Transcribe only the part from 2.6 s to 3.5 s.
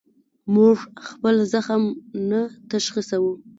تشخیصوو.